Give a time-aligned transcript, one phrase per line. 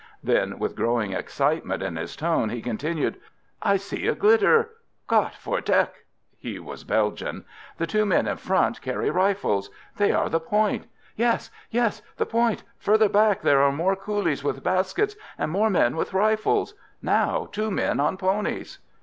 [0.23, 3.19] Then with growing excitement in his tone he continued:
[3.61, 4.71] "I see a glitter.
[5.05, 5.93] Got for deck!"
[6.39, 7.45] (he was a Belgian).
[7.77, 10.87] "The two men in front carry rifles they are the point!
[11.15, 11.51] Yes!
[11.69, 12.01] Yes!
[12.17, 12.63] the point!
[12.79, 16.73] Further back there are more coolies with baskets, and more men with rifles
[17.03, 18.79] now two men on ponies."